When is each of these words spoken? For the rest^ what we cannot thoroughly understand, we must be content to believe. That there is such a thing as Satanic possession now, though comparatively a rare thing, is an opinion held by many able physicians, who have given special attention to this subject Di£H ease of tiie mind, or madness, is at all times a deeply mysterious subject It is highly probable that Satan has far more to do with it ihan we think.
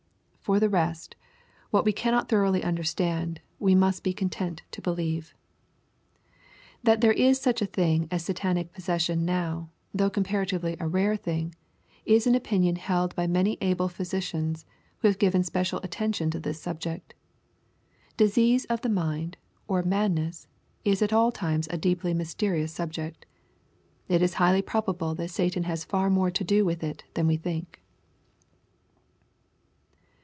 For 0.43 0.59
the 0.59 0.67
rest^ 0.69 1.13
what 1.69 1.85
we 1.85 1.93
cannot 1.93 2.27
thoroughly 2.27 2.61
understand, 2.61 3.39
we 3.57 3.73
must 3.73 4.03
be 4.03 4.11
content 4.11 4.63
to 4.71 4.81
believe. 4.81 5.33
That 6.83 6.99
there 6.99 7.13
is 7.13 7.39
such 7.39 7.61
a 7.61 7.65
thing 7.67 8.07
as 8.11 8.25
Satanic 8.25 8.73
possession 8.73 9.23
now, 9.23 9.69
though 9.93 10.09
comparatively 10.09 10.75
a 10.77 10.87
rare 10.89 11.15
thing, 11.15 11.55
is 12.05 12.27
an 12.27 12.35
opinion 12.35 12.75
held 12.75 13.15
by 13.15 13.27
many 13.27 13.57
able 13.61 13.87
physicians, 13.87 14.65
who 14.97 15.07
have 15.07 15.19
given 15.19 15.41
special 15.43 15.79
attention 15.83 16.29
to 16.31 16.39
this 16.39 16.59
subject 16.61 17.13
Di£H 18.17 18.37
ease 18.37 18.65
of 18.65 18.81
tiie 18.81 18.91
mind, 18.91 19.37
or 19.69 19.83
madness, 19.83 20.47
is 20.83 21.01
at 21.01 21.13
all 21.13 21.31
times 21.31 21.67
a 21.71 21.77
deeply 21.77 22.13
mysterious 22.13 22.73
subject 22.73 23.25
It 24.09 24.21
is 24.21 24.33
highly 24.33 24.63
probable 24.63 25.15
that 25.15 25.29
Satan 25.29 25.63
has 25.63 25.85
far 25.85 26.09
more 26.09 26.31
to 26.31 26.43
do 26.43 26.65
with 26.65 26.83
it 26.83 27.05
ihan 27.15 27.27
we 27.27 27.37
think. 27.37 27.77